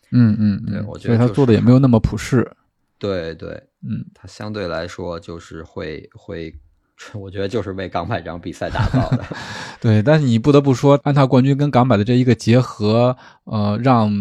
[0.09, 2.51] 嗯嗯，对，我觉得它做的也没有那么普适。
[2.97, 3.49] 对对，
[3.83, 6.51] 嗯，它相对来说就是会会
[7.13, 9.23] 我觉得就是为港百这场比赛打造的。
[9.79, 14.11] 对，但是你不得不说，安踏冠军跟港百的这一个结合，呃，让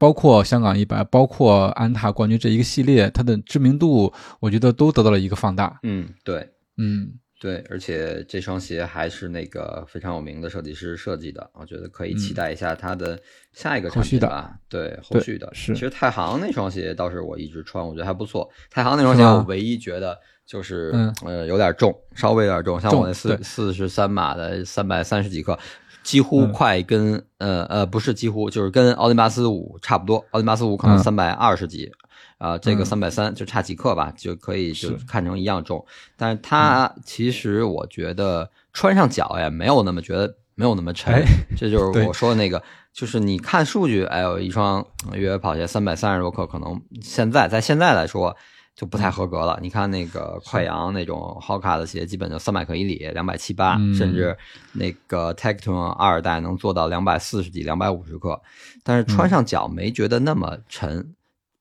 [0.00, 4.10] 包括香港一百，包括安踏冠军这一个系列，它的知名度，
[4.40, 5.78] 我觉得都得到了一个放大。
[5.82, 7.12] 嗯，对，嗯。
[7.42, 13.18] 对，而且这双鞋还是那个非常有名的设计师设计的，我觉得可以期待一下它的
[13.54, 14.58] 下一个产品吧。
[14.68, 15.48] 对，后续的。
[15.54, 15.72] 是。
[15.72, 18.46] 其实太行那双鞋倒是我一直穿，我觉得还不错。
[18.68, 20.92] 太行那双鞋我唯一觉得就是
[21.24, 25.58] 呃有点重，稍微有点重，像我那四四十三码的三百三十几克，
[26.02, 31.92] 几乎快跟呃呃不是几乎就是跟奥林巴斯五差不多，奥林巴斯五可能三百二十几。
[32.38, 35.84] 啊，这个三百三就差几克吧，就可以就看成一样重。
[36.16, 41.22] 但是它其实我觉得穿上脚也，没有那么觉得没有那么沉。
[41.54, 42.62] 这就是我说的那个，
[42.94, 44.82] 就是你看数据，哎呦，一双
[45.12, 48.34] 越野跑鞋三百三十多克，可能现在在现在来说
[48.80, 49.58] 就不太合格了。
[49.60, 54.34] 你看那个快羊那种 Hoka 的鞋，基本就三百克以里，两百七八，甚至
[54.72, 58.40] 那个 Tecton 二代能做到两百四十几、两百五十克，
[58.82, 61.12] 但是穿上脚没觉得那么沉。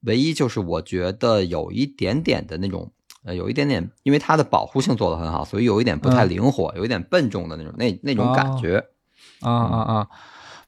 [0.03, 2.89] 唯一就是我觉得有一点点的那种，
[3.25, 8.81] 呃，有一点点，因为它的保护性做得很好，所以有一点不太灵活，有一点笨重的那种那那种感觉。
[9.41, 10.07] 啊啊啊！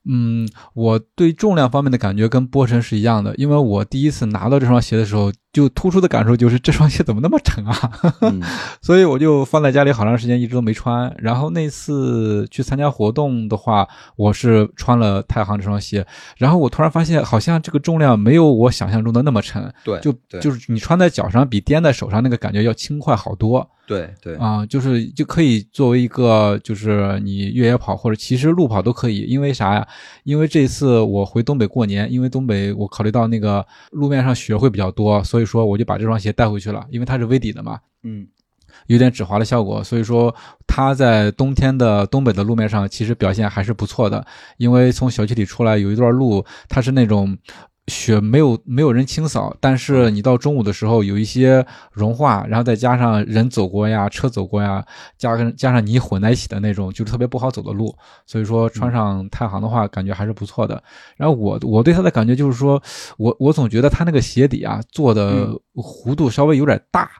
[0.04, 5.32] 嗯，我对重量方面的感觉跟波神是一样的，因为我第一次拿到这双鞋的时候。
[5.54, 7.92] 就突出的感受就是 这双鞋怎么那么沉啊，
[8.82, 11.14] 所以我就放在家里好长时间，一直都没穿。
[11.18, 16.06] 然后那次去参加活动的话，我是穿了太行这双鞋，
[16.38, 23.70] 然后我突然发现好像这个重量没有我想象中的那么沉，对，就就是你穿在脚上比掂在手上那个感觉要轻快好多。
[23.88, 29.86] 对对啊，就是就可以作为一个就是你越野跑或者其实路跑都可以，因为啥呀？
[30.24, 35.41] 因为这次我回东北过年，因为东北我考虑到那个路面上雪会比较多，所以。
[35.42, 38.28] 所以说，我就把这双鞋带回去了，因为它是微底的嘛，嗯，
[38.86, 39.84] 有点止滑的效果。
[39.84, 40.36] 所以说，
[40.68, 44.24] 它在冬天的东北的路面上其实表现还是不错的。
[44.58, 47.36] 因为从小区里出来有一段路，它是那种。
[47.92, 54.84] 雪没有没有人清扫，但是你到中午的时候有一些融化，然后再加上人走过呀，车走过呀，
[55.18, 57.94] 加跟加上泥混在一起的那种，就是特别不好走的路。
[58.26, 60.82] 所以说穿上太行的话，感觉还是不错的。
[61.18, 62.82] 然后我我对它的感觉就是说，
[63.18, 67.12] 我我总觉得它那个鞋底啊做的弧度稍微有点大。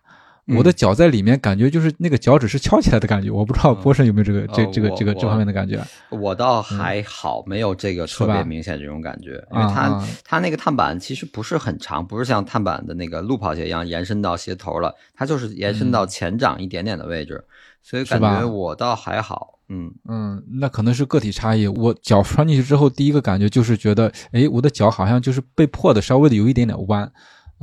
[0.48, 3.30] 我的脚在里面，感觉就是那个脚趾是翘起来的感觉。
[3.30, 5.82] 我不知道波神有没有这个这这个这个这方面的感觉。
[6.10, 17.44] 我倒还好，没有这个特别明显这种感觉，因为它它那个碳板其实不是很长，不是像碳板的那个路跑鞋一样延伸到鞋头了，它就是延伸到前掌一点点的位置，
[17.82, 19.60] 所以感觉我倒还好。
[19.70, 21.66] 嗯嗯，那可能是个体差异。
[21.66, 27.10] 我脚穿进去之后，第一个感觉就是觉得，哎，我的脚好像就是被破的稍微的有一点点弯。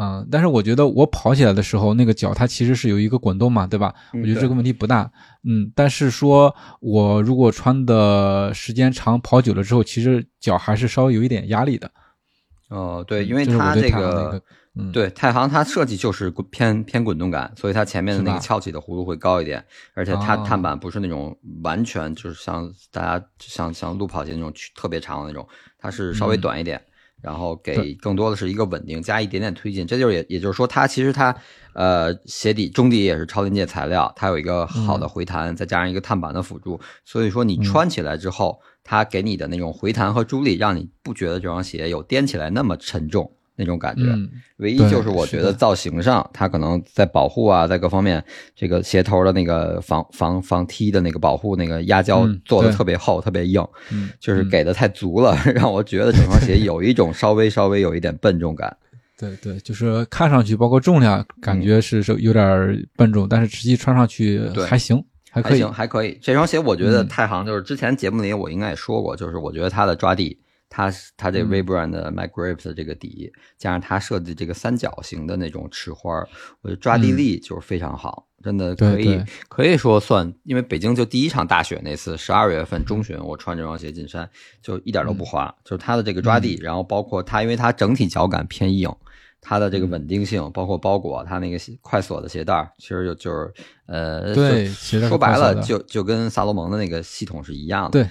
[0.01, 3.93] 嗯，但是我觉得我跑起来的时候，那个脚它其实是有一个滚动嘛，对吧？
[4.13, 5.11] 我觉得这个问题不大。
[5.43, 11.91] 嗯，但是说我如果穿的时间长，跑久了之后，其实脚还是稍微有一点压力的。
[12.69, 14.41] 哦，对，因为它这个，
[14.93, 26.81] 对太行它设计就是偏偏滚动感，所以它前面的那个翘起的弧度会高一点，而且它碳板不是那种完全就是像大家像像路跑鞋那种特别长的那种，它是稍微短一点。
[27.21, 31.35] 然后给更多的是一个稳定，加一点点推进，这就是也也就是说，它其实它
[31.73, 43.33] 呃鞋底中底也是超临界材料，它有一个好的回弹，再加上一个碳板的辅助，所以说你穿起来之后，它给你的那种回弹和助力，让你不觉得这双鞋有颠起来那么沉重。
[43.59, 44.05] 那种感觉，
[44.59, 53.67] 唯一就是我觉得造型上，它可能在保护啊，在各方面，这个鞋头的那个防防防踢的那个保护那个压胶做的特别厚，特别硬，
[54.21, 58.75] 就是给的太足了， 让我觉得整双鞋 有一种稍微稍微有一点笨重感。
[59.19, 66.17] 对对，就是看上去包括重量，感觉是是有点笨重，但是实际穿上去还行，还可以，还可以。
[66.23, 70.39] 这双鞋我觉得太行，就是之前节目里我应该也说过，就是我觉得它的抓地。
[70.71, 76.13] 它它这 Vibram 的 My Grips 的这个底，加上它设计这个三角形的那种齿花，
[76.61, 84.29] 我觉得抓地力就是非常好，真的可以可以说算，因为北京就第一场大雪那次十二月份中旬，我穿这双鞋进山
[84.63, 88.95] 就一点都不滑，就是它的这个抓地，然后包括它，因为它整体脚感偏硬，
[89.41, 93.53] 它的这个稳定性，包括包裹它那个快锁的鞋带，其实就就是
[93.87, 98.11] 呃，对，说白了就就跟萨洛蒙的那个系统是一样的，对。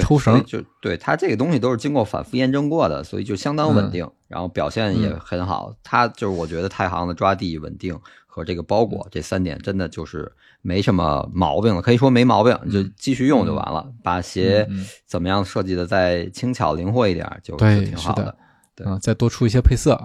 [0.00, 5.74] 抽绳就对它这个东西都是经过反复验证过的，所以就相当稳定，然后表现也很好。
[5.82, 10.30] 它就是我觉得太行的抓地稳定和这个包裹这三点真的就是
[10.60, 13.86] 没什么毛病了，可以说没毛病，就继续用就完了。
[14.02, 14.68] 把鞋
[15.06, 18.36] 怎么样设计的再轻巧灵活一点，就挺好的。
[18.74, 19.96] 对，再多出一些配色。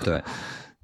[0.00, 0.22] 对，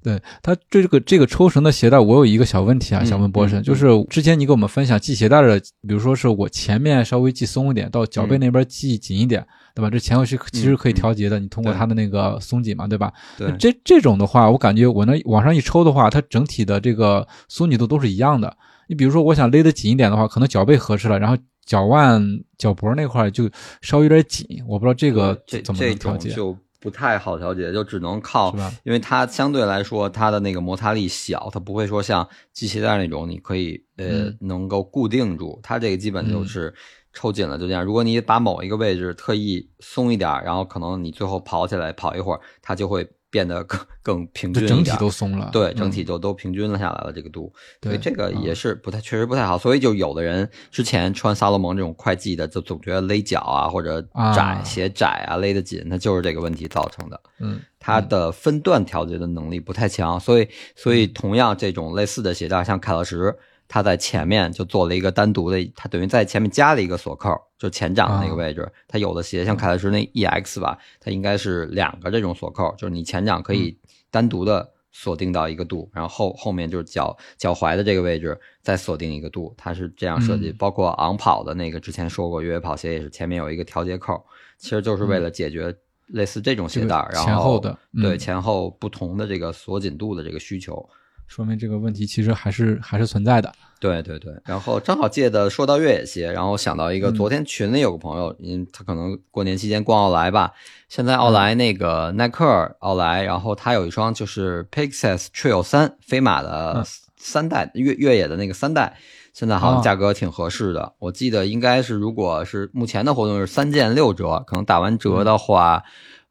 [0.03, 9.45] 对它这个这个抽绳的鞋带，我有一个小问题啊，想问博神，就是之前你给我们分享系鞋带的，比如说是我前面稍微系松一点，到脚背那边系紧一点，
[9.75, 9.89] 对吧？
[9.89, 13.13] 这前后是其实可以调节的，你通过它的那个松紧嘛，对吧？
[13.37, 18.55] 对，这这种的话，我感觉我那往上一抽的话，它整体的这个松紧度都是一样的。
[18.87, 22.21] 你比如说，我想勒得紧一点的话，可能脚背合适了，然后脚腕、
[22.57, 23.49] 脚脖那块就
[23.81, 26.35] 稍微有点紧，我不知道这个怎么调节。
[26.81, 28.53] 不太好调节，就只能靠，
[28.83, 35.57] 因为它相对来说它的那个摩擦力小，它不会说像系鞋带那种，你可以呃能够固定住。
[35.63, 36.73] 它这个基本就是
[37.13, 37.85] 抽紧了就这样。
[37.85, 43.07] 如果你把某一个位置特意松一点，然后可能你最后跑起来跑一会儿，它就会。
[43.31, 47.11] 变得更更平均整体都松了，对，整体就都平均了下来了。
[47.11, 47.51] 这个度，
[47.81, 49.57] 所以这个也是不太，确实不太好。
[49.57, 53.99] 所以就有的人之前穿萨洛蒙这种快系的，就总觉得勒脚啊，或者
[54.35, 57.19] 窄鞋窄啊，勒得紧，那就是这个问题造成的。
[57.39, 63.35] 嗯，它的分段调节的能力不太强，所以所以同样这种类似的鞋带，像凯乐石。
[63.73, 68.69] 它在前面就做了一个单独的，它等于在前面加了一个锁扣，就前掌的那个位置。
[68.85, 73.77] 它有的鞋像凯乐石那 EX 吧，它应该是两个这种锁扣，就是你前掌可以
[74.09, 80.51] 单独的锁定到一个度，然后后后面就是脚脚踝的这个位置再锁定一个度，它是这样设计。
[80.51, 84.21] 包括昂跑的那个之前说过，越野跑鞋也是前面有一个调节扣，
[84.57, 85.73] 其实就是为了解决
[86.07, 90.89] 类似这种鞋带，然后前后的对前后不同的这个锁紧度的这个需求。
[91.31, 93.49] 说明这个问题其实还是还是存在的。
[93.79, 100.51] 对对对，然后正好借的说到越野鞋，然后想到一个，昨天群里有个朋友，因为他可能过年期间逛奥莱吧，
[100.89, 102.45] 现在奥莱那个耐克
[102.79, 108.97] 奥莱，然后他有一双就是 Pegasus Trail 三飞马的三代越越野的那个三代，
[109.31, 110.93] 现在好像价格挺合适的。
[110.99, 115.81] 我记得应该是如果是目前的活动是三件六折，可能打完折的话，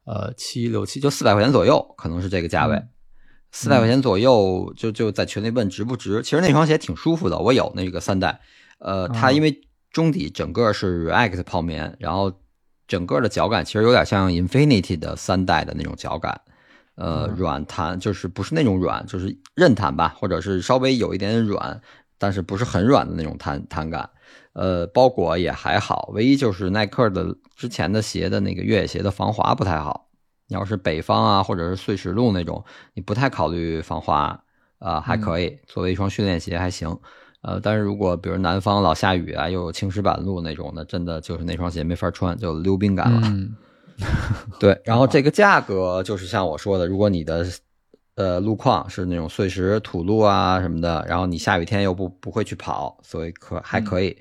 [0.05, 2.81] 呃七六七就四百块钱左右，可能是这个价位。
[3.51, 6.21] 四百块钱左右，就就在群里问值不值。
[6.21, 8.39] 其实那双鞋挺舒服的，我有那个三代。
[8.79, 12.31] 呃，它因为中底整个是 React 泡棉，然后
[12.87, 16.41] 整个的脚感其实有点像 Infinity 的三代的那种脚感。
[16.95, 21.81] 呃，软弹就是不是那种软，就是韧弹吧，或者是稍微有一点点软，
[22.17, 24.09] 但是不是很软的那种弹弹感。
[24.53, 30.10] 呃，包裹也还好，唯一就是耐克的之前的鞋的那个越野鞋的防滑不太好。
[30.51, 32.61] 你要是北方啊，或者是碎石路那种，
[32.93, 34.37] 你不太考虑防滑
[34.79, 36.93] 啊，还可以作为一双训练鞋还行。
[37.41, 43.21] 呃，但是如果比如南方老下雨啊，又有青石板路那种的，真的就是那双鞋没法穿，就溜冰感了。
[44.59, 47.45] 对，然后这个价格就是像我说的，如果你的
[48.15, 54.17] 呃路况是那种碎石土路啊什么的，然后你下雨天又不不会去跑，所以可还可以。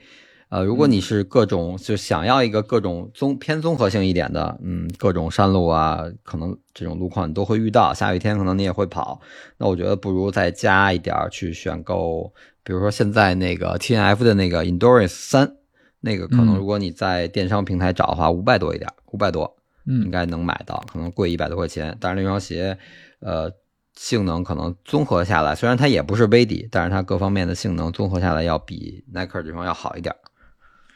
[0.51, 9.21] 呃，如果你是各种就想要一个各种综偏综合性一点的，嗯，各种山路啊，可能这种路况你都会遇到，下雨天可能你也会跑，
[9.59, 12.33] 那我觉得不如再加一点去选购，
[12.65, 15.55] 比如说现在那个 T N F 的那个 Endurance 三，
[16.01, 22.77] 那个可能如果你在电商平台找的话，五百多一点，五百多，嗯，应该能买到，可能贵一百多块钱，但是那双鞋，
[23.21, 23.49] 呃，
[23.95, 30.13] 性能可能综合下来，虽然它也不是微底，但是它各方面的性能综合下来要比耐克这双要好一点。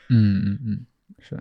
[0.09, 0.81] 嗯嗯嗯，
[1.19, 1.37] 是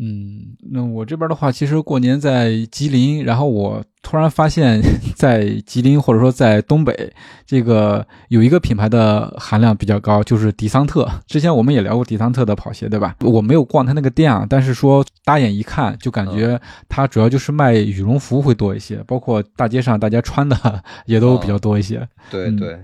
[0.00, 4.80] 嗯，那我这边的话，其实过年在吉林，然后我突然发现，
[5.16, 7.12] 在吉林或者说在东北，
[7.44, 11.10] 这个有一个品牌的含量比较高，就是迪桑特。
[11.26, 13.16] 之前我们也聊过迪桑特的跑鞋，对吧？
[13.22, 20.56] 我没有逛他那个店啊，但是说搭眼一看，就感觉它主要就是卖羽绒服会多一些，包括大街上大家穿的
[21.06, 22.08] 也都比较多一些。
[22.30, 22.78] 对对。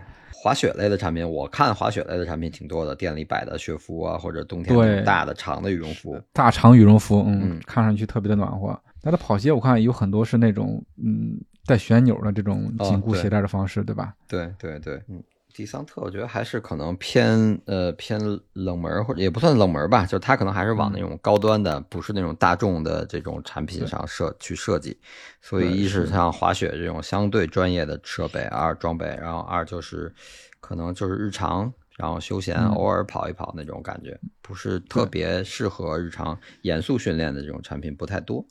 [0.45, 8.79] 滑雪类的产品，我看滑雪类的产品挺多的，店里摆的雪服啊，或者冬天大的长的羽绒服，大长羽绒服，嗯，看上去特别的暖和。
[9.03, 14.15] 它的跑鞋我看有很多是那种，嗯，带旋钮的这种紧固鞋带的方式，对吧？
[14.29, 15.23] 对对对，嗯。
[15.55, 18.21] 迪桑特，我觉得还是可能偏呃偏
[18.55, 24.99] 冷门，或者也不算冷门吧，就是它可能还是往那种高端的，不是那种大众的这种产品上设去设计。
[25.41, 30.13] 所以一是像滑雪这种相对专业的设备，二装备，然后二就是
[30.59, 38.45] 可能就是日常，然后休闲偶尔跑一跑那种感觉，不是特别适合日常严肃训练的这种产品不太多。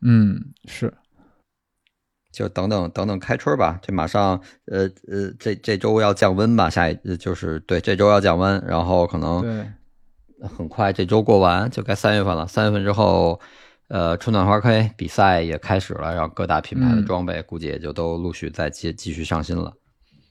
[0.00, 0.90] 嗯，是。
[2.32, 9.66] 就等等等等开春吧，这马上呃呃这这周要降温吧，下一就是对这周要降温，然后可能
[10.56, 13.40] 很快这周过完就该三月份了，三月份之后
[13.88, 19.72] 呃春暖花开，比赛也开始了，然后各大品牌的装备估计也就都陆续再继继续上新了。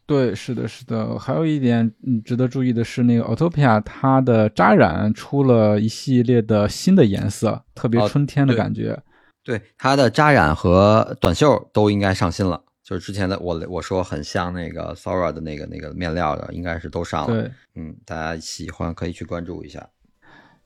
[0.08, 9.00] 对，是的，是的，还有一点嗯值得注意的是，那个 Autopia 它的扎染出了一系列的新的颜色，特别春天的感觉。
[9.44, 17.42] 对它的扎染和短袖都应该上新了，就是之前的我我说很像那个 Sora 的那个那个面料的，应该是都上了。
[17.42, 19.88] 对，嗯，大家喜欢可以去关注一下。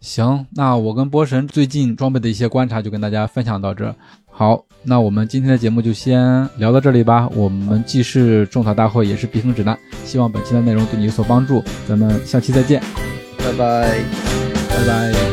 [0.01, 3.95] 行，那我跟波神最近装备的一些观察就跟大家分享到这。
[4.29, 7.29] 好，那我们今天的节目就先聊到这里吧。
[7.35, 11.63] 我们既是种草大会，也是避坑指南，希望本期的内容对你有所帮助。
[11.87, 12.81] 咱们下期再见，
[13.37, 14.03] 拜拜，
[14.69, 15.32] 拜拜。